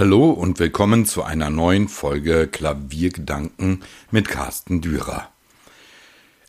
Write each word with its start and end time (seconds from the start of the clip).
Hallo 0.00 0.30
und 0.30 0.58
willkommen 0.58 1.04
zu 1.04 1.24
einer 1.24 1.50
neuen 1.50 1.86
Folge 1.86 2.48
Klaviergedanken 2.50 3.82
mit 4.10 4.28
Carsten 4.28 4.80
Dürer. 4.80 5.28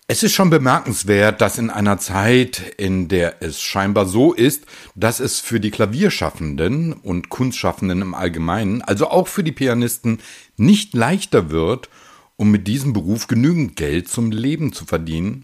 Es 0.08 0.24
ist 0.24 0.32
schon 0.32 0.50
bemerkenswert, 0.50 1.42
dass 1.42 1.58
in 1.58 1.70
einer 1.70 1.98
Zeit, 1.98 2.62
in 2.78 3.10
der 3.10 3.44
es 3.44 3.60
scheinbar 3.60 4.06
so 4.06 4.32
ist, 4.32 4.64
dass 4.96 5.20
es 5.20 5.42
für 5.42 5.60
die 5.60 5.70
Klavierschaffenden 5.70 6.94
und 6.94 7.28
Kunstschaffenden 7.28 8.02
im 8.02 8.14
Allgemeinen, 8.14 8.82
also 8.84 9.10
auch 9.10 9.28
für 9.28 9.44
die 9.44 9.52
Pianisten, 9.52 10.20
nicht 10.56 10.94
leichter 10.94 11.50
wird, 11.50 11.90
um 12.38 12.52
mit 12.52 12.70
diesem 12.70 12.94
Beruf 12.94 13.28
genügend 13.28 13.76
Geld 13.76 14.08
zum 14.08 14.32
Leben 14.32 14.72
zu 14.72 14.86
verdienen, 14.86 15.44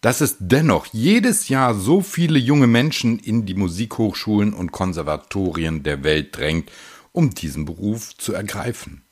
dass 0.00 0.22
es 0.22 0.36
dennoch 0.40 0.86
jedes 0.86 1.50
Jahr 1.50 1.74
so 1.74 2.00
viele 2.00 2.38
junge 2.38 2.66
Menschen 2.66 3.18
in 3.18 3.44
die 3.44 3.54
Musikhochschulen 3.54 4.54
und 4.54 4.72
Konservatorien 4.72 5.82
der 5.82 6.02
Welt 6.02 6.34
drängt 6.34 6.70
um 7.12 7.30
diesen 7.30 7.64
Beruf 7.64 8.16
zu 8.16 8.32
ergreifen. 8.32 9.02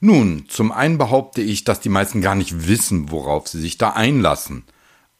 Nun, 0.00 0.46
zum 0.48 0.72
einen 0.72 0.96
behaupte 0.96 1.42
ich, 1.42 1.64
dass 1.64 1.80
die 1.80 1.90
meisten 1.90 2.22
gar 2.22 2.34
nicht 2.34 2.66
wissen, 2.66 3.10
worauf 3.10 3.48
sie 3.48 3.60
sich 3.60 3.76
da 3.76 3.90
einlassen. 3.90 4.64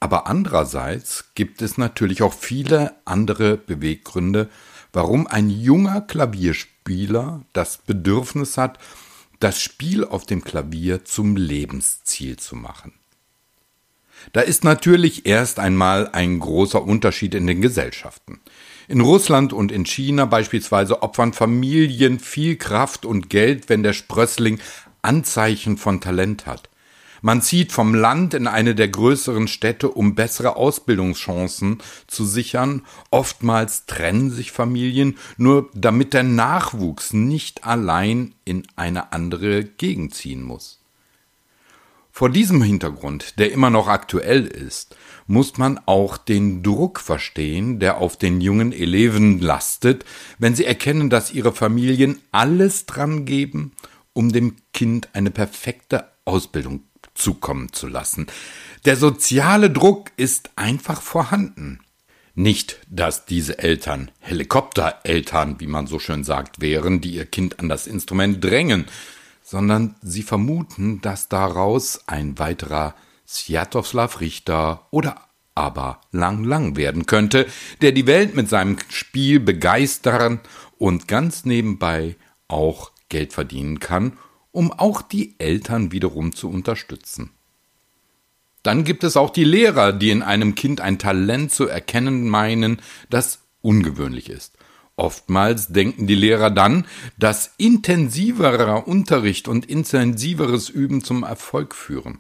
Aber 0.00 0.26
andererseits 0.26 1.26
gibt 1.34 1.60
es 1.60 1.76
natürlich 1.76 2.22
auch 2.22 2.32
viele 2.32 2.94
andere 3.04 3.58
Beweggründe, 3.58 4.48
warum 4.92 5.26
ein 5.26 5.50
junger 5.50 6.00
Klavierspieler 6.00 7.42
das 7.52 7.78
Bedürfnis 7.78 8.56
hat, 8.56 8.78
das 9.38 9.60
Spiel 9.60 10.04
auf 10.04 10.24
dem 10.24 10.42
Klavier 10.42 11.04
zum 11.04 11.36
Lebensziel 11.36 12.38
zu 12.38 12.56
machen. 12.56 12.94
Da 14.32 14.40
ist 14.40 14.64
natürlich 14.64 15.26
erst 15.26 15.58
einmal 15.58 16.08
ein 16.12 16.40
großer 16.40 16.82
Unterschied 16.82 17.34
in 17.34 17.46
den 17.46 17.60
Gesellschaften. 17.60 18.40
In 18.90 19.02
Russland 19.02 19.52
und 19.52 19.70
in 19.70 19.86
China 19.86 20.24
beispielsweise 20.24 21.04
opfern 21.04 21.32
Familien 21.32 22.18
viel 22.18 22.56
Kraft 22.56 23.06
und 23.06 23.30
Geld, 23.30 23.68
wenn 23.68 23.84
der 23.84 23.92
Sprössling 23.92 24.58
Anzeichen 25.00 25.76
von 25.76 26.00
Talent 26.00 26.46
hat. 26.46 26.68
Man 27.22 27.40
zieht 27.40 27.70
vom 27.70 27.94
Land 27.94 28.34
in 28.34 28.48
eine 28.48 28.74
der 28.74 28.88
größeren 28.88 29.46
Städte, 29.46 29.92
um 29.92 30.16
bessere 30.16 30.56
Ausbildungschancen 30.56 31.78
zu 32.08 32.24
sichern. 32.24 32.82
Oftmals 33.12 33.86
trennen 33.86 34.32
sich 34.32 34.50
Familien, 34.50 35.18
nur 35.36 35.70
damit 35.72 36.12
der 36.12 36.24
Nachwuchs 36.24 37.12
nicht 37.12 37.62
allein 37.62 38.34
in 38.44 38.66
eine 38.74 39.12
andere 39.12 39.62
Gegend 39.62 40.16
ziehen 40.16 40.42
muss. 40.42 40.79
Vor 42.12 42.28
diesem 42.28 42.62
Hintergrund, 42.62 43.38
der 43.38 43.52
immer 43.52 43.70
noch 43.70 43.88
aktuell 43.88 44.46
ist, 44.46 44.96
muss 45.26 45.58
man 45.58 45.80
auch 45.86 46.16
den 46.16 46.62
Druck 46.62 46.98
verstehen, 46.98 47.78
der 47.78 47.98
auf 47.98 48.16
den 48.16 48.40
jungen 48.40 48.72
Eleven 48.72 49.40
lastet, 49.40 50.04
wenn 50.38 50.54
sie 50.54 50.64
erkennen, 50.64 51.08
dass 51.08 51.32
ihre 51.32 51.52
Familien 51.52 52.20
alles 52.32 52.86
dran 52.86 53.24
geben, 53.24 53.72
um 54.12 54.32
dem 54.32 54.56
Kind 54.72 55.08
eine 55.12 55.30
perfekte 55.30 56.04
Ausbildung 56.24 56.82
zukommen 57.14 57.72
zu 57.72 57.86
lassen. 57.86 58.26
Der 58.84 58.96
soziale 58.96 59.70
Druck 59.70 60.10
ist 60.16 60.50
einfach 60.56 61.00
vorhanden. 61.00 61.80
Nicht, 62.34 62.80
dass 62.88 63.26
diese 63.26 63.58
Eltern 63.58 64.10
Helikoptereltern, 64.20 65.60
wie 65.60 65.66
man 65.66 65.86
so 65.86 65.98
schön 65.98 66.24
sagt, 66.24 66.60
wären, 66.60 67.00
die 67.00 67.10
ihr 67.10 67.26
Kind 67.26 67.60
an 67.60 67.68
das 67.68 67.86
Instrument 67.86 68.42
drängen, 68.42 68.86
sondern 69.50 69.96
sie 70.00 70.22
vermuten, 70.22 71.00
dass 71.00 71.28
daraus 71.28 72.06
ein 72.06 72.38
weiterer 72.38 72.94
Sjatoslav 73.26 74.20
Richter 74.20 74.86
oder 74.92 75.22
aber 75.56 76.00
Lang 76.12 76.44
Lang 76.44 76.76
werden 76.76 77.04
könnte, 77.06 77.48
der 77.82 77.90
die 77.90 78.06
Welt 78.06 78.36
mit 78.36 78.48
seinem 78.48 78.76
Spiel 78.90 79.40
begeistern 79.40 80.38
und 80.78 81.08
ganz 81.08 81.44
nebenbei 81.44 82.14
auch 82.46 82.92
Geld 83.08 83.32
verdienen 83.32 83.80
kann, 83.80 84.18
um 84.52 84.70
auch 84.70 85.02
die 85.02 85.34
Eltern 85.38 85.90
wiederum 85.90 86.32
zu 86.32 86.48
unterstützen. 86.48 87.30
Dann 88.62 88.84
gibt 88.84 89.02
es 89.02 89.16
auch 89.16 89.30
die 89.30 89.42
Lehrer, 89.42 89.92
die 89.92 90.10
in 90.10 90.22
einem 90.22 90.54
Kind 90.54 90.80
ein 90.80 91.00
Talent 91.00 91.50
zu 91.50 91.66
erkennen 91.66 92.28
meinen, 92.28 92.80
das 93.08 93.40
ungewöhnlich 93.62 94.30
ist. 94.30 94.56
Oftmals 95.00 95.68
denken 95.68 96.06
die 96.06 96.14
Lehrer 96.14 96.50
dann, 96.50 96.86
dass 97.18 97.54
intensiverer 97.56 98.86
Unterricht 98.86 99.48
und 99.48 99.64
intensiveres 99.64 100.68
Üben 100.68 101.02
zum 101.02 101.22
Erfolg 101.22 101.74
führen. 101.74 102.18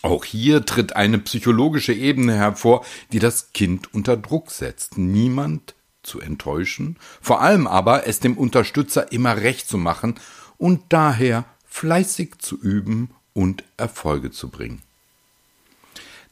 Auch 0.00 0.24
hier 0.24 0.64
tritt 0.64 0.96
eine 0.96 1.18
psychologische 1.18 1.92
Ebene 1.92 2.34
hervor, 2.34 2.82
die 3.12 3.18
das 3.18 3.52
Kind 3.52 3.92
unter 3.92 4.16
Druck 4.16 4.52
setzt. 4.52 4.96
Niemand 4.96 5.74
zu 6.02 6.18
enttäuschen, 6.18 6.96
vor 7.20 7.42
allem 7.42 7.66
aber 7.66 8.06
es 8.06 8.20
dem 8.20 8.38
Unterstützer 8.38 9.12
immer 9.12 9.36
recht 9.36 9.68
zu 9.68 9.76
machen 9.76 10.14
und 10.56 10.80
daher 10.88 11.44
fleißig 11.66 12.38
zu 12.38 12.58
üben 12.58 13.10
und 13.34 13.64
Erfolge 13.76 14.30
zu 14.30 14.48
bringen. 14.48 14.85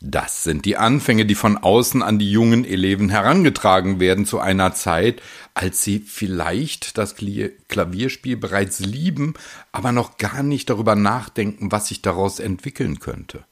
Das 0.00 0.42
sind 0.42 0.64
die 0.64 0.76
Anfänge, 0.76 1.24
die 1.24 1.34
von 1.34 1.56
außen 1.56 2.02
an 2.02 2.18
die 2.18 2.30
jungen 2.30 2.64
Eleven 2.64 3.08
herangetragen 3.08 4.00
werden 4.00 4.26
zu 4.26 4.40
einer 4.40 4.74
Zeit, 4.74 5.22
als 5.54 5.82
sie 5.82 6.00
vielleicht 6.00 6.98
das 6.98 7.14
Klavierspiel 7.16 8.36
bereits 8.36 8.80
lieben, 8.80 9.34
aber 9.72 9.92
noch 9.92 10.16
gar 10.16 10.42
nicht 10.42 10.68
darüber 10.68 10.94
nachdenken, 10.96 11.72
was 11.72 11.88
sich 11.88 12.02
daraus 12.02 12.38
entwickeln 12.38 12.98
könnte. 12.98 13.44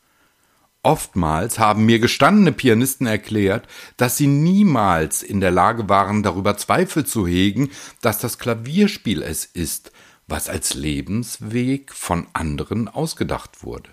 Oftmals 0.82 1.60
haben 1.60 1.86
mir 1.86 2.00
gestandene 2.00 2.50
Pianisten 2.50 3.06
erklärt, 3.06 3.68
dass 3.96 4.16
sie 4.16 4.26
niemals 4.26 5.22
in 5.22 5.40
der 5.40 5.52
Lage 5.52 5.88
waren, 5.88 6.24
darüber 6.24 6.56
Zweifel 6.56 7.06
zu 7.06 7.24
hegen, 7.26 7.70
dass 8.00 8.18
das 8.18 8.38
Klavierspiel 8.38 9.22
es 9.22 9.44
ist, 9.44 9.92
was 10.26 10.48
als 10.48 10.74
Lebensweg 10.74 11.92
von 11.92 12.26
anderen 12.32 12.88
ausgedacht 12.88 13.62
wurde 13.62 13.90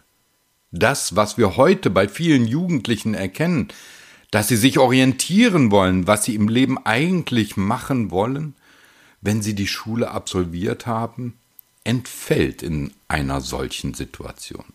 das, 0.71 1.15
was 1.15 1.37
wir 1.37 1.57
heute 1.57 1.89
bei 1.89 2.07
vielen 2.07 2.47
Jugendlichen 2.47 3.13
erkennen, 3.13 3.69
dass 4.31 4.47
sie 4.47 4.57
sich 4.57 4.77
orientieren 4.77 5.71
wollen, 5.71 6.05
was 6.07 6.25
sie 6.25 6.35
im 6.35 6.47
Leben 6.47 6.77
eigentlich 6.85 7.57
machen 7.57 8.11
wollen, 8.11 8.53
wenn 9.21 9.41
sie 9.41 9.55
die 9.55 9.67
Schule 9.67 10.11
absolviert 10.11 10.85
haben, 10.85 11.33
entfällt 11.83 12.61
in 12.61 12.93
einer 13.07 13.41
solchen 13.41 13.93
Situation. 13.93 14.65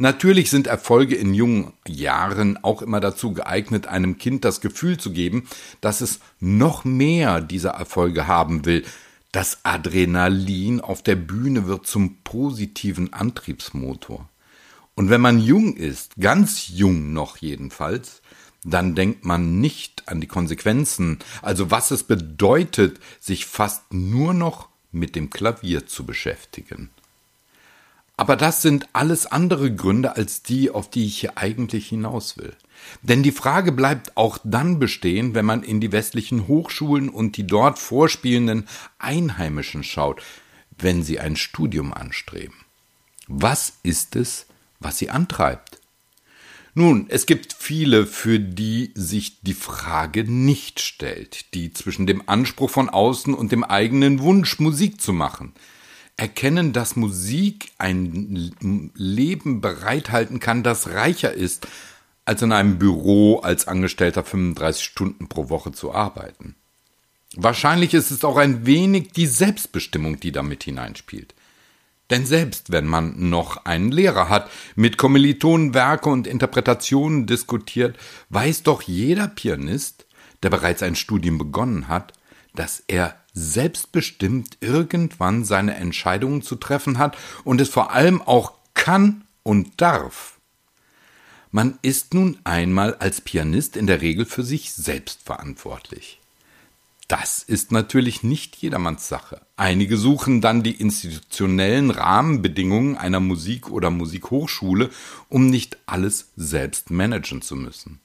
Natürlich 0.00 0.50
sind 0.50 0.68
Erfolge 0.68 1.16
in 1.16 1.34
jungen 1.34 1.72
Jahren 1.86 2.62
auch 2.62 2.82
immer 2.82 3.00
dazu 3.00 3.32
geeignet, 3.32 3.88
einem 3.88 4.16
Kind 4.16 4.44
das 4.44 4.60
Gefühl 4.60 4.96
zu 4.96 5.10
geben, 5.10 5.48
dass 5.80 6.00
es 6.00 6.20
noch 6.38 6.84
mehr 6.84 7.40
dieser 7.40 7.70
Erfolge 7.70 8.28
haben 8.28 8.64
will. 8.64 8.84
Das 9.32 9.58
Adrenalin 9.64 10.80
auf 10.80 11.02
der 11.02 11.16
Bühne 11.16 11.66
wird 11.66 11.86
zum 11.88 12.18
positiven 12.22 13.12
Antriebsmotor. 13.12 14.28
Und 14.98 15.10
wenn 15.10 15.20
man 15.20 15.38
jung 15.38 15.76
ist, 15.76 16.16
ganz 16.18 16.70
jung 16.74 17.12
noch 17.12 17.36
jedenfalls, 17.36 18.20
dann 18.64 18.96
denkt 18.96 19.24
man 19.24 19.60
nicht 19.60 20.08
an 20.08 20.20
die 20.20 20.26
Konsequenzen, 20.26 21.20
also 21.40 21.70
was 21.70 21.92
es 21.92 22.02
bedeutet, 22.02 22.98
sich 23.20 23.46
fast 23.46 23.94
nur 23.94 24.34
noch 24.34 24.68
mit 24.90 25.14
dem 25.14 25.30
Klavier 25.30 25.86
zu 25.86 26.04
beschäftigen. 26.04 26.90
Aber 28.16 28.34
das 28.34 28.60
sind 28.60 28.88
alles 28.92 29.26
andere 29.26 29.72
Gründe 29.72 30.16
als 30.16 30.42
die, 30.42 30.68
auf 30.68 30.90
die 30.90 31.06
ich 31.06 31.20
hier 31.20 31.38
eigentlich 31.38 31.86
hinaus 31.86 32.36
will. 32.36 32.56
Denn 33.00 33.22
die 33.22 33.30
Frage 33.30 33.70
bleibt 33.70 34.16
auch 34.16 34.38
dann 34.42 34.80
bestehen, 34.80 35.32
wenn 35.32 35.46
man 35.46 35.62
in 35.62 35.80
die 35.80 35.92
westlichen 35.92 36.48
Hochschulen 36.48 37.08
und 37.08 37.36
die 37.36 37.46
dort 37.46 37.78
vorspielenden 37.78 38.66
Einheimischen 38.98 39.84
schaut, 39.84 40.24
wenn 40.76 41.04
sie 41.04 41.20
ein 41.20 41.36
Studium 41.36 41.94
anstreben. 41.94 42.56
Was 43.28 43.74
ist 43.84 44.16
es, 44.16 44.47
was 44.80 44.98
sie 44.98 45.10
antreibt. 45.10 45.80
Nun, 46.74 47.06
es 47.08 47.26
gibt 47.26 47.52
viele, 47.52 48.06
für 48.06 48.38
die 48.38 48.92
sich 48.94 49.40
die 49.42 49.54
Frage 49.54 50.24
nicht 50.24 50.80
stellt, 50.80 51.52
die 51.54 51.72
zwischen 51.72 52.06
dem 52.06 52.28
Anspruch 52.28 52.70
von 52.70 52.88
außen 52.88 53.34
und 53.34 53.50
dem 53.50 53.64
eigenen 53.64 54.20
Wunsch, 54.20 54.60
Musik 54.60 55.00
zu 55.00 55.12
machen, 55.12 55.54
erkennen, 56.16 56.72
dass 56.72 56.94
Musik 56.94 57.72
ein 57.78 58.92
Leben 58.94 59.60
bereithalten 59.60 60.38
kann, 60.40 60.62
das 60.62 60.90
reicher 60.90 61.32
ist, 61.32 61.66
als 62.24 62.42
in 62.42 62.52
einem 62.52 62.78
Büro 62.78 63.38
als 63.38 63.66
Angestellter 63.66 64.22
35 64.22 64.84
Stunden 64.84 65.28
pro 65.28 65.48
Woche 65.48 65.72
zu 65.72 65.94
arbeiten. 65.94 66.54
Wahrscheinlich 67.34 67.94
ist 67.94 68.10
es 68.10 68.24
auch 68.24 68.36
ein 68.36 68.66
wenig 68.66 69.12
die 69.12 69.26
Selbstbestimmung, 69.26 70.20
die 70.20 70.32
damit 70.32 70.64
hineinspielt. 70.64 71.34
Denn 72.10 72.24
selbst 72.24 72.72
wenn 72.72 72.86
man 72.86 73.28
noch 73.28 73.64
einen 73.66 73.92
Lehrer 73.92 74.28
hat, 74.28 74.50
mit 74.76 74.96
Kommilitonen 74.96 75.74
Werke 75.74 76.08
und 76.08 76.26
Interpretationen 76.26 77.26
diskutiert, 77.26 77.98
weiß 78.30 78.62
doch 78.62 78.82
jeder 78.82 79.28
Pianist, 79.28 80.06
der 80.42 80.50
bereits 80.50 80.82
ein 80.82 80.96
Studium 80.96 81.36
begonnen 81.36 81.88
hat, 81.88 82.12
dass 82.54 82.82
er 82.88 83.16
selbstbestimmt 83.34 84.58
irgendwann 84.60 85.44
seine 85.44 85.74
Entscheidungen 85.74 86.42
zu 86.42 86.56
treffen 86.56 86.98
hat 86.98 87.16
und 87.44 87.60
es 87.60 87.68
vor 87.68 87.92
allem 87.92 88.22
auch 88.22 88.54
kann 88.74 89.24
und 89.42 89.80
darf. 89.80 90.38
Man 91.50 91.78
ist 91.82 92.14
nun 92.14 92.38
einmal 92.44 92.94
als 92.96 93.20
Pianist 93.20 93.76
in 93.76 93.86
der 93.86 94.00
Regel 94.00 94.26
für 94.26 94.42
sich 94.42 94.72
selbst 94.72 95.22
verantwortlich. 95.22 96.20
Das 97.08 97.42
ist 97.42 97.72
natürlich 97.72 98.22
nicht 98.22 98.56
jedermanns 98.56 99.08
Sache. 99.08 99.40
Einige 99.56 99.96
suchen 99.96 100.42
dann 100.42 100.62
die 100.62 100.74
institutionellen 100.74 101.90
Rahmenbedingungen 101.90 102.98
einer 102.98 103.18
Musik- 103.18 103.70
oder 103.70 103.88
Musikhochschule, 103.88 104.90
um 105.30 105.48
nicht 105.48 105.78
alles 105.86 106.32
selbst 106.36 106.90
managen 106.90 107.40
zu 107.40 107.56
müssen. 107.56 108.00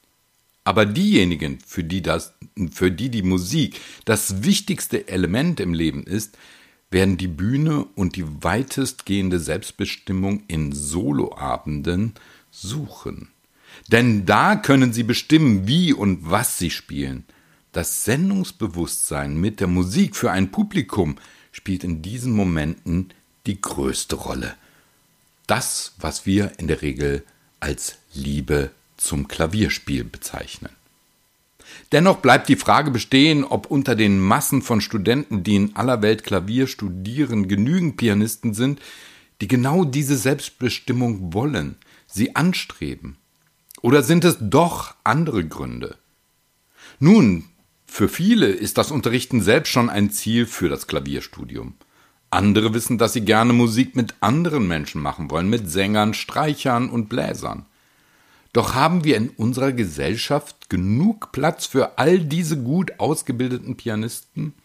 Aber 0.63 0.85
diejenigen, 0.85 1.59
für 1.65 1.83
die 1.83 2.01
das, 2.01 2.33
für 2.71 2.91
die 2.91 3.09
die 3.09 3.23
Musik 3.23 3.81
das 4.05 4.43
wichtigste 4.43 5.09
Element 5.09 5.59
im 5.59 5.73
Leben 5.73 6.03
ist, 6.03 6.37
werden 6.89 7.17
die 7.17 7.27
Bühne 7.27 7.85
und 7.95 8.15
die 8.15 8.25
weitestgehende 8.41 9.41
Selbstbestimmung 9.41 10.43
in 10.47 10.71
Soloabenden 10.71 12.13
suchen. 12.51 13.29
Denn 13.91 14.25
da 14.25 14.55
können 14.55 14.93
sie 14.93 15.03
bestimmen, 15.03 15.67
wie 15.67 15.91
und 15.91 16.29
was 16.29 16.57
sie 16.57 16.69
spielen. 16.69 17.25
Das 17.73 18.05
Sendungsbewusstsein 18.05 19.35
mit 19.35 19.59
der 19.59 19.67
Musik 19.67 20.15
für 20.15 20.31
ein 20.31 20.51
Publikum 20.51 21.17
spielt 21.51 21.83
in 21.83 22.03
diesen 22.03 22.31
Momenten 22.31 23.09
die 23.47 23.59
größte 23.59 24.15
Rolle. 24.15 24.53
Das, 25.47 25.93
was 25.97 26.27
wir 26.27 26.51
in 26.59 26.67
der 26.67 26.83
Regel 26.83 27.23
als 27.59 27.95
Liebe 28.13 28.69
zum 28.97 29.27
Klavierspiel 29.27 30.03
bezeichnen. 30.03 30.69
Dennoch 31.91 32.17
bleibt 32.17 32.47
die 32.47 32.57
Frage 32.57 32.91
bestehen, 32.91 33.43
ob 33.43 33.65
unter 33.65 33.95
den 33.95 34.19
Massen 34.19 34.61
von 34.61 34.79
Studenten, 34.79 35.43
die 35.43 35.55
in 35.55 35.75
aller 35.75 36.03
Welt 36.03 36.23
Klavier 36.23 36.67
studieren, 36.67 37.47
genügend 37.47 37.97
Pianisten 37.97 38.53
sind, 38.53 38.81
die 39.41 39.47
genau 39.47 39.83
diese 39.83 40.15
Selbstbestimmung 40.15 41.33
wollen, 41.33 41.77
sie 42.05 42.35
anstreben. 42.35 43.17
Oder 43.81 44.03
sind 44.03 44.25
es 44.25 44.37
doch 44.39 44.93
andere 45.03 45.43
Gründe? 45.43 45.97
Nun, 46.99 47.45
für 47.93 48.09
viele 48.09 48.47
ist 48.47 48.79
das 48.79 48.89
Unterrichten 48.89 49.39
selbst 49.39 49.69
schon 49.69 49.87
ein 49.87 50.09
Ziel 50.09 50.47
für 50.47 50.67
das 50.67 50.87
Klavierstudium. 50.87 51.75
Andere 52.31 52.73
wissen, 52.73 52.97
dass 52.97 53.13
sie 53.13 53.21
gerne 53.23 53.53
Musik 53.53 53.95
mit 53.95 54.15
anderen 54.19 54.67
Menschen 54.67 54.99
machen 54.99 55.29
wollen, 55.29 55.47
mit 55.47 55.69
Sängern, 55.69 56.15
Streichern 56.15 56.89
und 56.89 57.07
Bläsern. 57.07 57.67
Doch 58.51 58.73
haben 58.73 59.03
wir 59.03 59.15
in 59.15 59.29
unserer 59.29 59.73
Gesellschaft 59.73 60.71
genug 60.71 61.31
Platz 61.31 61.67
für 61.67 61.99
all 61.99 62.17
diese 62.17 62.57
gut 62.57 62.99
ausgebildeten 62.99 63.77
Pianisten? 63.77 64.55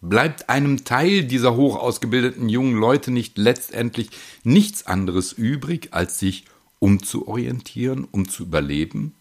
Bleibt 0.00 0.48
einem 0.48 0.84
Teil 0.84 1.24
dieser 1.24 1.56
hoch 1.56 1.74
ausgebildeten 1.74 2.48
jungen 2.48 2.76
Leute 2.76 3.10
nicht 3.10 3.38
letztendlich 3.38 4.10
nichts 4.44 4.86
anderes 4.86 5.32
übrig, 5.32 5.88
als 5.90 6.20
sich 6.20 6.44
umzuorientieren, 6.78 8.06
um 8.08 8.28
zu 8.28 8.44
überleben? 8.44 9.16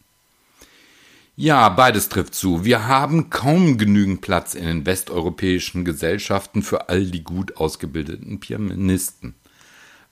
Ja, 1.38 1.68
beides 1.68 2.08
trifft 2.08 2.34
zu. 2.34 2.64
Wir 2.64 2.88
haben 2.88 3.30
kaum 3.30 3.78
genügend 3.78 4.22
Platz 4.22 4.56
in 4.56 4.64
den 4.64 4.86
westeuropäischen 4.86 5.84
Gesellschaften 5.84 6.64
für 6.64 6.88
all 6.88 7.08
die 7.08 7.26
gut 7.26 7.58
ausgebildeten 7.58 8.40
Pianisten. 8.40 9.36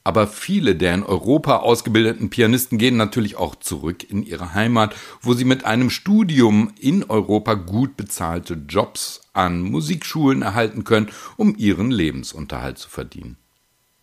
Aber 0.03 0.27
viele 0.27 0.75
der 0.75 0.93
in 0.95 1.03
Europa 1.03 1.57
ausgebildeten 1.59 2.29
Pianisten 2.29 2.77
gehen 2.77 2.97
natürlich 2.97 3.37
auch 3.37 3.55
zurück 3.55 4.03
in 4.03 4.21
ihre 4.23 4.53
Heimat, 4.53 4.95
wo 5.21 5.33
sie 5.33 5.45
mit 5.45 5.63
einem 5.63 5.89
Studium 5.89 6.73
in 6.77 7.05
Europa 7.05 7.53
gut 7.53 7.95
bezahlte 7.95 8.55
Jobs 8.67 9.21
an 9.31 9.61
Musikschulen 9.61 10.41
erhalten 10.41 10.83
können, 10.83 11.09
um 11.37 11.55
ihren 11.57 11.89
Lebensunterhalt 11.89 12.77
zu 12.77 12.89
verdienen. 12.89 13.37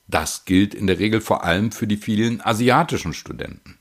Das 0.09 0.47
gilt 0.47 0.75
in 0.75 0.87
der 0.87 0.99
Regel 0.99 1.21
vor 1.21 1.45
allem 1.45 1.71
für 1.71 1.87
die 1.87 1.99
vielen 1.99 2.41
asiatischen 2.41 3.13
Studenten. 3.13 3.80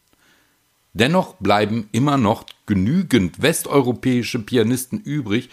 Dennoch 0.93 1.35
bleiben 1.35 1.87
immer 1.91 2.17
noch 2.17 2.45
genügend 2.65 3.41
westeuropäische 3.41 4.39
Pianisten 4.39 4.99
übrig, 4.99 5.49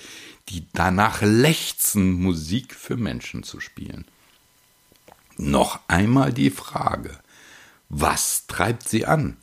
die 0.49 0.67
danach 0.73 1.23
lechzen, 1.23 2.12
Musik 2.12 2.75
für 2.75 2.97
Menschen 2.97 3.43
zu 3.43 3.61
spielen. 3.61 4.06
Noch 5.37 5.81
einmal 5.88 6.33
die 6.33 6.50
Frage, 6.50 7.19
was 7.88 8.47
treibt 8.47 8.88
sie 8.88 9.05
an? 9.05 9.37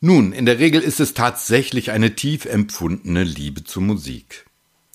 Nun, 0.00 0.32
in 0.32 0.46
der 0.46 0.58
Regel 0.58 0.80
ist 0.80 1.00
es 1.00 1.14
tatsächlich 1.14 1.90
eine 1.90 2.14
tief 2.14 2.44
empfundene 2.44 3.24
Liebe 3.24 3.64
zur 3.64 3.82
Musik. 3.82 4.46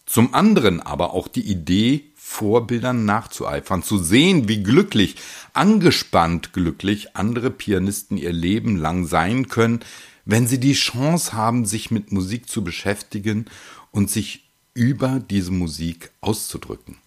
Zum 0.05 0.33
anderen 0.33 0.79
aber 0.81 1.13
auch 1.13 1.27
die 1.27 1.41
Idee, 1.41 2.12
Vorbildern 2.25 3.03
nachzueifern, 3.03 3.83
zu 3.83 3.97
sehen, 3.97 4.47
wie 4.47 4.63
glücklich, 4.63 5.17
angespannt 5.51 6.53
glücklich 6.53 7.17
andere 7.17 7.51
Pianisten 7.51 8.17
ihr 8.17 8.31
Leben 8.31 8.77
lang 8.77 9.05
sein 9.05 9.49
können, 9.49 9.81
wenn 10.23 10.47
sie 10.47 10.57
die 10.57 10.73
Chance 10.73 11.33
haben, 11.33 11.65
sich 11.65 11.91
mit 11.91 12.13
Musik 12.13 12.49
zu 12.49 12.63
beschäftigen 12.63 13.45
und 13.91 14.09
sich 14.09 14.45
über 14.73 15.19
diese 15.19 15.51
Musik 15.51 16.11
auszudrücken. 16.21 16.97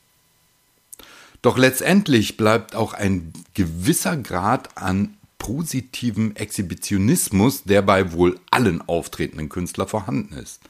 Doch 1.40 1.56
letztendlich 1.56 2.36
bleibt 2.36 2.76
auch 2.76 2.92
ein 2.92 3.32
gewisser 3.54 4.18
Grad 4.18 4.76
an 4.76 5.16
positivem 5.38 6.36
Exhibitionismus, 6.36 7.64
der 7.64 7.80
bei 7.80 8.12
wohl 8.12 8.38
allen 8.50 8.82
auftretenden 8.82 9.48
Künstlern 9.48 9.88
vorhanden 9.88 10.34
ist. 10.34 10.60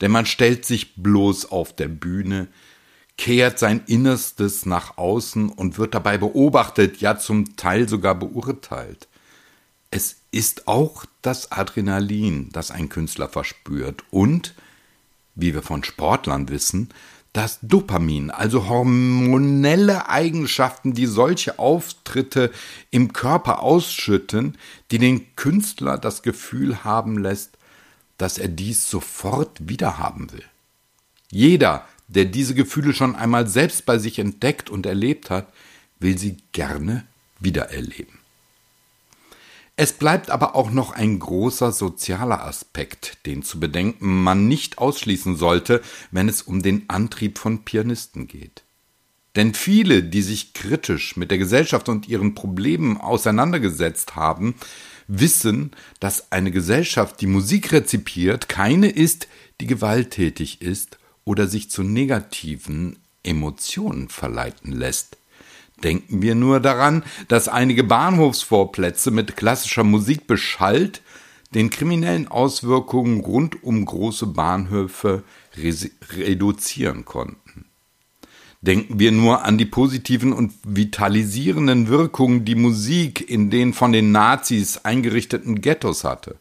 Denn 0.00 0.10
man 0.10 0.26
stellt 0.26 0.66
sich 0.66 0.96
bloß 0.96 1.52
auf 1.52 1.74
der 1.74 1.88
Bühne, 1.88 2.48
kehrt 3.20 3.58
sein 3.58 3.82
Innerstes 3.86 4.64
nach 4.64 4.96
außen 4.96 5.50
und 5.50 5.76
wird 5.76 5.94
dabei 5.94 6.16
beobachtet, 6.16 7.02
ja 7.02 7.18
zum 7.18 7.54
Teil 7.54 7.86
sogar 7.86 8.14
beurteilt. 8.14 9.08
Es 9.90 10.16
ist 10.30 10.66
auch 10.66 11.04
das 11.20 11.52
Adrenalin, 11.52 12.48
das 12.50 12.70
ein 12.70 12.88
Künstler 12.88 13.28
verspürt 13.28 14.04
und, 14.10 14.54
wie 15.34 15.52
wir 15.52 15.62
von 15.62 15.84
Sportlern 15.84 16.48
wissen, 16.48 16.88
das 17.34 17.58
Dopamin, 17.60 18.30
also 18.30 18.70
hormonelle 18.70 20.08
Eigenschaften, 20.08 20.94
die 20.94 21.06
solche 21.06 21.58
Auftritte 21.58 22.50
im 22.90 23.12
Körper 23.12 23.62
ausschütten, 23.62 24.56
die 24.90 24.98
den 24.98 25.36
Künstler 25.36 25.98
das 25.98 26.22
Gefühl 26.22 26.84
haben 26.84 27.18
lässt, 27.18 27.58
dass 28.16 28.38
er 28.38 28.48
dies 28.48 28.88
sofort 28.88 29.68
wiederhaben 29.68 30.32
will. 30.32 30.44
Jeder, 31.30 31.84
der 32.10 32.24
diese 32.24 32.54
Gefühle 32.54 32.92
schon 32.92 33.14
einmal 33.14 33.46
selbst 33.46 33.86
bei 33.86 33.98
sich 33.98 34.18
entdeckt 34.18 34.68
und 34.68 34.84
erlebt 34.84 35.30
hat, 35.30 35.52
will 36.00 36.18
sie 36.18 36.38
gerne 36.52 37.06
wiedererleben. 37.38 38.18
Es 39.76 39.92
bleibt 39.92 40.28
aber 40.28 40.56
auch 40.56 40.70
noch 40.70 40.92
ein 40.92 41.18
großer 41.18 41.72
sozialer 41.72 42.44
Aspekt, 42.44 43.18
den 43.26 43.42
zu 43.42 43.60
bedenken 43.60 44.22
man 44.22 44.48
nicht 44.48 44.78
ausschließen 44.78 45.36
sollte, 45.36 45.80
wenn 46.10 46.28
es 46.28 46.42
um 46.42 46.62
den 46.62 46.84
Antrieb 46.88 47.38
von 47.38 47.64
Pianisten 47.64 48.26
geht. 48.26 48.62
Denn 49.36 49.54
viele, 49.54 50.02
die 50.02 50.22
sich 50.22 50.52
kritisch 50.52 51.16
mit 51.16 51.30
der 51.30 51.38
Gesellschaft 51.38 51.88
und 51.88 52.08
ihren 52.08 52.34
Problemen 52.34 52.98
auseinandergesetzt 52.98 54.16
haben, 54.16 54.56
wissen, 55.06 55.70
dass 56.00 56.32
eine 56.32 56.50
Gesellschaft, 56.50 57.20
die 57.20 57.26
Musik 57.26 57.72
rezipiert, 57.72 58.48
keine 58.48 58.90
ist, 58.90 59.28
die 59.60 59.66
gewalttätig 59.66 60.60
ist 60.60 60.99
oder 61.24 61.46
sich 61.46 61.70
zu 61.70 61.82
negativen 61.82 62.96
Emotionen 63.22 64.08
verleiten 64.08 64.72
lässt. 64.72 65.16
Denken 65.82 66.22
wir 66.22 66.34
nur 66.34 66.60
daran, 66.60 67.02
dass 67.28 67.48
einige 67.48 67.84
Bahnhofsvorplätze 67.84 69.10
mit 69.10 69.36
klassischer 69.36 69.84
Musik 69.84 70.26
beschallt 70.26 71.02
den 71.54 71.70
kriminellen 71.70 72.28
Auswirkungen 72.28 73.20
rund 73.20 73.62
um 73.64 73.84
große 73.84 74.26
Bahnhöfe 74.26 75.24
reduzieren 75.56 77.04
konnten. 77.04 77.66
Denken 78.62 78.98
wir 78.98 79.10
nur 79.10 79.44
an 79.44 79.56
die 79.56 79.64
positiven 79.64 80.34
und 80.34 80.52
vitalisierenden 80.64 81.88
Wirkungen, 81.88 82.44
die 82.44 82.54
Musik 82.54 83.28
in 83.28 83.48
den 83.48 83.72
von 83.72 83.92
den 83.92 84.12
Nazis 84.12 84.78
eingerichteten 84.84 85.62
Ghettos 85.62 86.04
hatte. 86.04 86.38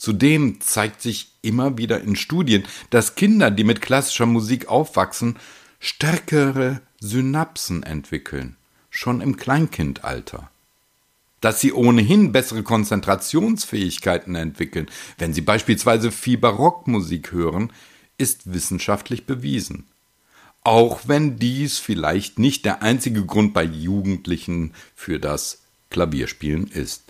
Zudem 0.00 0.62
zeigt 0.62 1.02
sich 1.02 1.30
immer 1.42 1.76
wieder 1.76 2.00
in 2.00 2.16
Studien, 2.16 2.64
dass 2.88 3.16
Kinder, 3.16 3.50
die 3.50 3.64
mit 3.64 3.82
klassischer 3.82 4.24
Musik 4.24 4.66
aufwachsen, 4.66 5.36
stärkere 5.78 6.80
Synapsen 7.00 7.82
entwickeln, 7.82 8.56
schon 8.88 9.20
im 9.20 9.36
Kleinkindalter. 9.36 10.50
Dass 11.42 11.60
sie 11.60 11.74
ohnehin 11.74 12.32
bessere 12.32 12.62
Konzentrationsfähigkeiten 12.62 14.36
entwickeln, 14.36 14.88
wenn 15.18 15.34
sie 15.34 15.42
beispielsweise 15.42 16.10
viel 16.10 16.38
Barockmusik 16.38 17.32
hören, 17.32 17.70
ist 18.16 18.54
wissenschaftlich 18.54 19.26
bewiesen. 19.26 19.84
Auch 20.62 21.00
wenn 21.08 21.38
dies 21.38 21.78
vielleicht 21.78 22.38
nicht 22.38 22.64
der 22.64 22.82
einzige 22.82 23.26
Grund 23.26 23.52
bei 23.52 23.64
Jugendlichen 23.64 24.72
für 24.94 25.20
das 25.20 25.60
Klavierspielen 25.90 26.68
ist. 26.68 27.09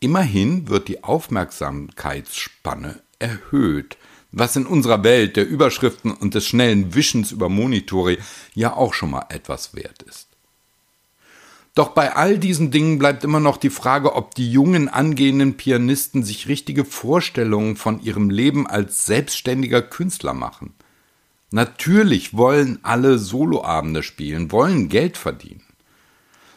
Immerhin 0.00 0.68
wird 0.68 0.88
die 0.88 1.04
Aufmerksamkeitsspanne 1.04 3.00
erhöht, 3.18 3.98
was 4.32 4.56
in 4.56 4.66
unserer 4.66 5.04
Welt 5.04 5.36
der 5.36 5.46
Überschriften 5.46 6.10
und 6.12 6.34
des 6.34 6.46
schnellen 6.46 6.94
Wischens 6.94 7.32
über 7.32 7.50
Monitore 7.50 8.16
ja 8.54 8.74
auch 8.74 8.94
schon 8.94 9.10
mal 9.10 9.26
etwas 9.28 9.74
wert 9.74 10.02
ist. 10.02 10.28
Doch 11.74 11.90
bei 11.90 12.16
all 12.16 12.38
diesen 12.38 12.70
Dingen 12.70 12.98
bleibt 12.98 13.24
immer 13.24 13.40
noch 13.40 13.56
die 13.56 13.70
Frage, 13.70 14.14
ob 14.14 14.34
die 14.34 14.50
jungen 14.50 14.88
angehenden 14.88 15.56
Pianisten 15.56 16.24
sich 16.24 16.48
richtige 16.48 16.84
Vorstellungen 16.84 17.76
von 17.76 18.00
ihrem 18.02 18.30
Leben 18.30 18.66
als 18.66 19.06
selbstständiger 19.06 19.82
Künstler 19.82 20.34
machen. 20.34 20.74
Natürlich 21.50 22.36
wollen 22.36 22.78
alle 22.82 23.18
Soloabende 23.18 24.02
spielen, 24.02 24.50
wollen 24.50 24.88
Geld 24.88 25.16
verdienen. 25.16 25.62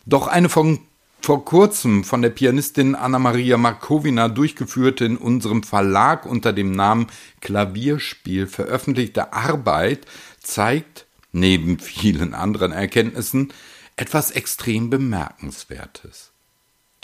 Doch 0.06 0.28
eine 0.28 0.50
von 0.50 0.80
vor 1.24 1.46
kurzem 1.46 2.04
von 2.04 2.22
der 2.22 2.32
Pianistin 2.32 2.96
Anna-Maria 2.96 3.58
Markowina 3.58 4.28
durchgeführte 4.28 5.06
in 5.06 5.16
unserem 5.16 5.64
Verlag 5.64 6.26
unter 6.26 6.52
dem 6.52 6.72
Namen 6.72 7.08
Klavierspiel 7.40 8.46
veröffentlichte 8.46 9.32
Arbeit 9.32 10.06
zeigt, 10.42 11.06
neben 11.32 11.80
vielen 11.80 12.34
anderen 12.34 12.74
Erkenntnissen, 12.74 13.54
etwas 13.96 14.32
extrem 14.32 14.90
Bemerkenswertes. 14.90 16.32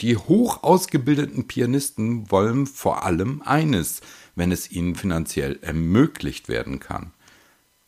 Die 0.02 0.18
hoch 0.18 0.62
ausgebildeten 0.62 1.46
Pianisten 1.46 2.30
wollen 2.30 2.66
vor 2.66 3.04
allem 3.04 3.40
eines, 3.42 4.02
wenn 4.34 4.52
es 4.52 4.70
ihnen 4.70 4.96
finanziell 4.96 5.58
ermöglicht 5.62 6.48
werden 6.48 6.78
kann. 6.78 7.12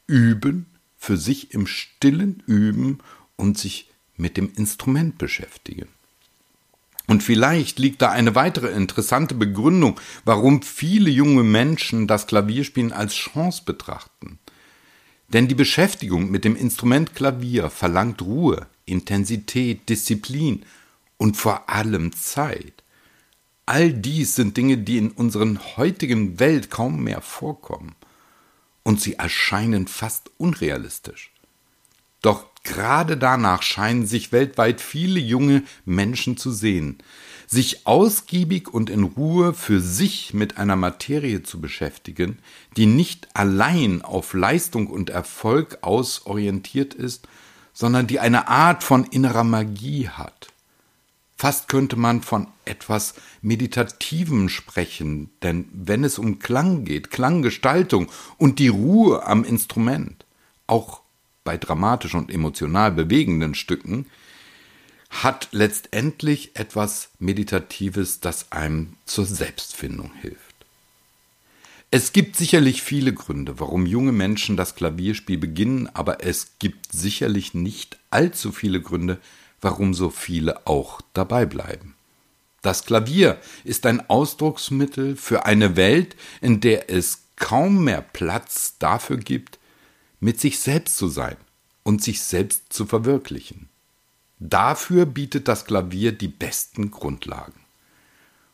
Üben, 0.06 0.66
für 0.96 1.18
sich 1.18 1.52
im 1.52 1.66
stillen 1.66 2.42
üben 2.46 3.00
und 3.36 3.58
sich 3.58 3.90
mit 4.16 4.38
dem 4.38 4.50
Instrument 4.54 5.18
beschäftigen. 5.18 5.88
Und 7.12 7.22
vielleicht 7.22 7.78
liegt 7.78 8.00
da 8.00 8.08
eine 8.10 8.34
weitere 8.34 8.68
interessante 8.68 9.34
Begründung, 9.34 10.00
warum 10.24 10.62
viele 10.62 11.10
junge 11.10 11.42
Menschen 11.42 12.06
das 12.06 12.26
Klavierspielen 12.26 12.90
als 12.90 13.12
Chance 13.12 13.64
betrachten. 13.66 14.38
Denn 15.28 15.46
die 15.46 15.54
Beschäftigung 15.54 16.30
mit 16.30 16.42
dem 16.46 16.56
Instrument 16.56 17.14
Klavier 17.14 17.68
verlangt 17.68 18.22
Ruhe, 18.22 18.66
Intensität, 18.86 19.90
Disziplin 19.90 20.64
und 21.18 21.36
vor 21.36 21.68
allem 21.68 22.14
Zeit. 22.14 22.82
All 23.66 23.92
dies 23.92 24.34
sind 24.34 24.56
Dinge, 24.56 24.78
die 24.78 24.96
in 24.96 25.10
unserer 25.10 25.76
heutigen 25.76 26.40
Welt 26.40 26.70
kaum 26.70 27.04
mehr 27.04 27.20
vorkommen. 27.20 27.94
Und 28.84 29.02
sie 29.02 29.16
erscheinen 29.16 29.86
fast 29.86 30.30
unrealistisch. 30.38 31.30
Doch 32.22 32.46
gerade 32.64 33.16
danach 33.16 33.62
scheinen 33.62 34.06
sich 34.06 34.32
weltweit 34.32 34.80
viele 34.80 35.20
junge 35.20 35.62
Menschen 35.84 36.36
zu 36.36 36.50
sehen, 36.50 36.98
sich 37.46 37.86
ausgiebig 37.86 38.72
und 38.72 38.88
in 38.88 39.02
Ruhe 39.04 39.52
für 39.52 39.80
sich 39.80 40.32
mit 40.32 40.58
einer 40.58 40.76
Materie 40.76 41.42
zu 41.42 41.60
beschäftigen, 41.60 42.38
die 42.76 42.86
nicht 42.86 43.28
allein 43.34 44.02
auf 44.02 44.32
Leistung 44.32 44.86
und 44.86 45.10
Erfolg 45.10 45.78
ausorientiert 45.82 46.94
ist, 46.94 47.28
sondern 47.72 48.06
die 48.06 48.20
eine 48.20 48.48
Art 48.48 48.84
von 48.84 49.04
innerer 49.04 49.44
Magie 49.44 50.08
hat. 50.08 50.48
Fast 51.36 51.68
könnte 51.68 51.96
man 51.96 52.22
von 52.22 52.46
etwas 52.64 53.14
Meditativem 53.40 54.48
sprechen, 54.48 55.30
denn 55.42 55.68
wenn 55.72 56.04
es 56.04 56.18
um 56.18 56.38
Klang 56.38 56.84
geht, 56.84 57.10
Klanggestaltung 57.10 58.08
und 58.38 58.60
die 58.60 58.68
Ruhe 58.68 59.26
am 59.26 59.42
Instrument, 59.42 60.24
auch 60.68 61.01
bei 61.44 61.56
dramatisch 61.56 62.14
und 62.14 62.30
emotional 62.30 62.92
bewegenden 62.92 63.54
Stücken, 63.54 64.06
hat 65.10 65.48
letztendlich 65.52 66.56
etwas 66.56 67.10
Meditatives, 67.18 68.20
das 68.20 68.50
einem 68.50 68.94
zur 69.04 69.26
Selbstfindung 69.26 70.12
hilft. 70.20 70.38
Es 71.90 72.14
gibt 72.14 72.36
sicherlich 72.36 72.82
viele 72.82 73.12
Gründe, 73.12 73.60
warum 73.60 73.84
junge 73.84 74.12
Menschen 74.12 74.56
das 74.56 74.74
Klavierspiel 74.74 75.36
beginnen, 75.36 75.90
aber 75.92 76.24
es 76.24 76.52
gibt 76.58 76.90
sicherlich 76.90 77.52
nicht 77.52 77.98
allzu 78.08 78.50
viele 78.50 78.80
Gründe, 78.80 79.20
warum 79.60 79.92
so 79.92 80.08
viele 80.08 80.66
auch 80.66 81.02
dabei 81.12 81.44
bleiben. 81.44 81.94
Das 82.62 82.86
Klavier 82.86 83.38
ist 83.64 83.84
ein 83.84 84.08
Ausdrucksmittel 84.08 85.16
für 85.16 85.44
eine 85.44 85.76
Welt, 85.76 86.16
in 86.40 86.60
der 86.60 86.88
es 86.90 87.24
kaum 87.36 87.84
mehr 87.84 88.00
Platz 88.00 88.76
dafür 88.78 89.18
gibt, 89.18 89.58
mit 90.22 90.40
sich 90.40 90.60
selbst 90.60 90.96
zu 90.96 91.08
sein 91.08 91.36
und 91.82 92.00
sich 92.00 92.22
selbst 92.22 92.72
zu 92.72 92.86
verwirklichen. 92.86 93.68
Dafür 94.38 95.04
bietet 95.04 95.48
das 95.48 95.64
Klavier 95.64 96.12
die 96.12 96.28
besten 96.28 96.92
Grundlagen. 96.92 97.60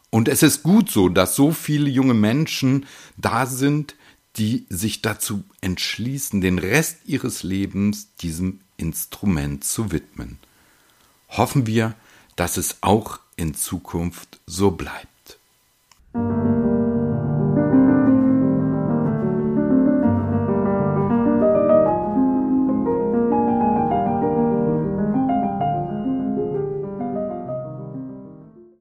Und 0.08 0.28
es 0.28 0.42
ist 0.42 0.62
gut 0.62 0.90
so, 0.90 1.10
dass 1.10 1.36
so 1.36 1.52
viele 1.52 1.90
junge 1.90 2.14
Menschen 2.14 2.86
da 3.18 3.44
sind, 3.44 3.96
die 4.36 4.64
sich 4.70 5.02
dazu 5.02 5.44
entschließen, 5.60 6.40
den 6.40 6.58
Rest 6.58 7.00
ihres 7.04 7.42
Lebens 7.42 8.14
diesem 8.16 8.60
Instrument 8.78 9.62
zu 9.62 9.92
widmen. 9.92 10.38
Hoffen 11.28 11.66
wir, 11.66 11.94
dass 12.34 12.56
es 12.56 12.78
auch 12.80 13.20
in 13.36 13.52
Zukunft 13.52 14.40
so 14.46 14.70
bleibt. 14.70 15.17